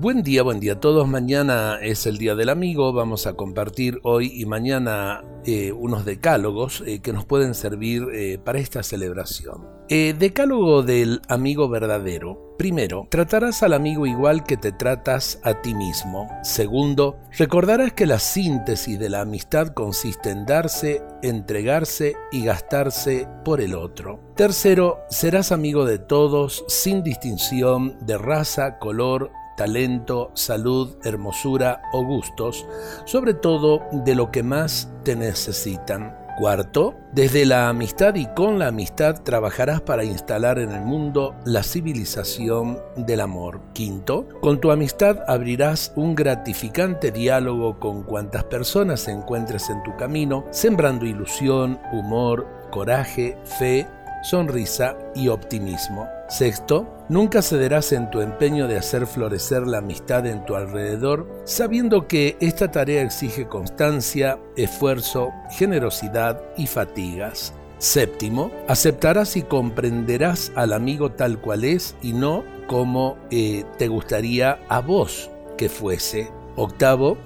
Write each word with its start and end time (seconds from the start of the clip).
Buen 0.00 0.22
día, 0.22 0.44
buen 0.44 0.60
día 0.60 0.74
a 0.74 0.80
todos. 0.80 1.08
Mañana 1.08 1.80
es 1.82 2.06
el 2.06 2.18
Día 2.18 2.36
del 2.36 2.50
Amigo. 2.50 2.92
Vamos 2.92 3.26
a 3.26 3.32
compartir 3.32 3.98
hoy 4.04 4.30
y 4.32 4.46
mañana 4.46 5.24
eh, 5.44 5.72
unos 5.72 6.04
decálogos 6.04 6.84
eh, 6.86 7.00
que 7.00 7.12
nos 7.12 7.24
pueden 7.24 7.52
servir 7.52 8.04
eh, 8.14 8.38
para 8.38 8.60
esta 8.60 8.84
celebración. 8.84 9.66
decálogo 9.88 10.84
del 10.84 11.20
amigo 11.26 11.68
verdadero. 11.68 12.54
Primero, 12.58 13.08
tratarás 13.10 13.62
al 13.64 13.72
amigo 13.72 14.06
igual 14.06 14.44
que 14.44 14.56
te 14.56 14.70
tratas 14.70 15.40
a 15.42 15.62
ti 15.62 15.74
mismo. 15.74 16.28
Segundo, 16.42 17.18
recordarás 17.36 17.92
que 17.92 18.06
la 18.06 18.20
síntesis 18.20 18.98
de 18.98 19.08
la 19.08 19.22
amistad 19.22 19.68
consiste 19.68 20.30
en 20.30 20.46
darse, 20.46 21.02
entregarse 21.22 22.14
y 22.30 22.44
gastarse 22.44 23.28
por 23.44 23.60
el 23.60 23.74
otro. 23.74 24.20
Tercero, 24.36 24.98
serás 25.08 25.50
amigo 25.50 25.84
de 25.84 25.98
todos 25.98 26.64
sin 26.68 27.02
distinción 27.02 27.96
de 28.04 28.18
raza, 28.18 28.78
color, 28.78 29.30
talento, 29.58 30.30
salud, 30.32 30.96
hermosura 31.04 31.82
o 31.92 32.02
gustos, 32.02 32.66
sobre 33.04 33.34
todo 33.34 33.82
de 33.92 34.14
lo 34.14 34.30
que 34.30 34.42
más 34.42 34.90
te 35.04 35.14
necesitan. 35.14 36.16
Cuarto, 36.38 36.94
desde 37.12 37.44
la 37.44 37.68
amistad 37.68 38.14
y 38.14 38.26
con 38.26 38.60
la 38.60 38.68
amistad 38.68 39.24
trabajarás 39.24 39.80
para 39.80 40.04
instalar 40.04 40.60
en 40.60 40.70
el 40.70 40.82
mundo 40.82 41.34
la 41.44 41.64
civilización 41.64 42.78
del 42.96 43.22
amor. 43.22 43.60
Quinto, 43.72 44.28
con 44.40 44.60
tu 44.60 44.70
amistad 44.70 45.18
abrirás 45.26 45.92
un 45.96 46.14
gratificante 46.14 47.10
diálogo 47.10 47.80
con 47.80 48.04
cuantas 48.04 48.44
personas 48.44 49.08
encuentres 49.08 49.68
en 49.68 49.82
tu 49.82 49.96
camino, 49.96 50.44
sembrando 50.52 51.06
ilusión, 51.06 51.80
humor, 51.92 52.46
coraje, 52.70 53.36
fe, 53.58 53.88
sonrisa 54.28 54.96
y 55.14 55.28
optimismo. 55.28 56.06
Sexto, 56.28 56.86
nunca 57.08 57.40
cederás 57.40 57.92
en 57.92 58.10
tu 58.10 58.20
empeño 58.20 58.68
de 58.68 58.76
hacer 58.76 59.06
florecer 59.06 59.66
la 59.66 59.78
amistad 59.78 60.26
en 60.26 60.44
tu 60.44 60.56
alrededor, 60.56 61.26
sabiendo 61.44 62.06
que 62.06 62.36
esta 62.40 62.70
tarea 62.70 63.02
exige 63.02 63.48
constancia, 63.48 64.38
esfuerzo, 64.56 65.30
generosidad 65.50 66.42
y 66.56 66.66
fatigas. 66.66 67.54
Séptimo, 67.78 68.50
aceptarás 68.66 69.36
y 69.36 69.42
comprenderás 69.42 70.52
al 70.56 70.72
amigo 70.72 71.12
tal 71.12 71.40
cual 71.40 71.64
es 71.64 71.96
y 72.02 72.12
no 72.12 72.44
como 72.66 73.16
eh, 73.30 73.64
te 73.78 73.88
gustaría 73.88 74.58
a 74.68 74.80
vos 74.80 75.30
que 75.56 75.68
fuese. 75.68 76.30
Octavo, 76.56 77.16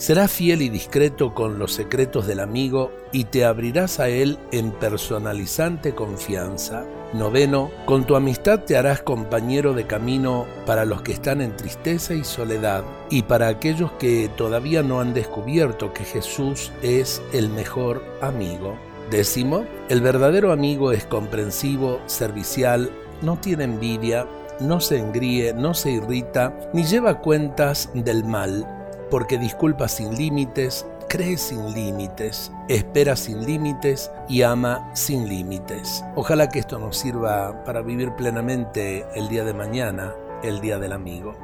serás 0.00 0.30
fiel 0.30 0.62
y 0.62 0.70
discreto 0.70 1.34
con 1.34 1.58
los 1.58 1.74
secretos 1.74 2.26
del 2.26 2.40
amigo 2.40 2.90
y 3.12 3.24
te 3.24 3.44
abrirás 3.44 4.00
a 4.00 4.08
él 4.08 4.38
en 4.50 4.70
personalizante 4.70 5.94
confianza. 5.94 6.86
Noveno, 7.12 7.70
con 7.84 8.06
tu 8.06 8.16
amistad 8.16 8.60
te 8.60 8.78
harás 8.78 9.02
compañero 9.02 9.74
de 9.74 9.86
camino 9.86 10.46
para 10.64 10.86
los 10.86 11.02
que 11.02 11.12
están 11.12 11.42
en 11.42 11.54
tristeza 11.54 12.14
y 12.14 12.24
soledad 12.24 12.82
y 13.10 13.24
para 13.24 13.48
aquellos 13.48 13.92
que 13.92 14.30
todavía 14.38 14.82
no 14.82 15.00
han 15.00 15.12
descubierto 15.12 15.92
que 15.92 16.04
Jesús 16.04 16.72
es 16.82 17.20
el 17.34 17.50
mejor 17.50 18.02
amigo. 18.22 18.78
Décimo, 19.10 19.66
el 19.90 20.00
verdadero 20.00 20.50
amigo 20.50 20.92
es 20.92 21.04
comprensivo, 21.04 22.00
servicial, 22.06 22.90
no 23.20 23.38
tiene 23.38 23.64
envidia, 23.64 24.26
no 24.60 24.80
se 24.80 24.98
engríe, 24.98 25.52
no 25.52 25.74
se 25.74 25.90
irrita, 25.90 26.58
ni 26.72 26.84
lleva 26.84 27.20
cuentas 27.20 27.90
del 27.92 28.24
mal, 28.24 28.79
porque 29.10 29.38
disculpa 29.38 29.88
sin 29.88 30.16
límites, 30.16 30.86
cree 31.08 31.36
sin 31.36 31.74
límites, 31.74 32.52
espera 32.68 33.16
sin 33.16 33.44
límites 33.44 34.10
y 34.28 34.42
ama 34.42 34.90
sin 34.94 35.28
límites. 35.28 36.04
Ojalá 36.14 36.48
que 36.48 36.60
esto 36.60 36.78
nos 36.78 36.96
sirva 36.96 37.64
para 37.64 37.82
vivir 37.82 38.12
plenamente 38.12 39.04
el 39.14 39.28
día 39.28 39.44
de 39.44 39.54
mañana, 39.54 40.14
el 40.42 40.60
día 40.60 40.78
del 40.78 40.92
amigo. 40.92 41.34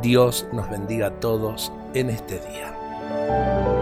Dios 0.00 0.46
nos 0.52 0.70
bendiga 0.70 1.08
a 1.08 1.20
todos 1.20 1.72
en 1.94 2.10
este 2.10 2.38
día. 2.38 3.79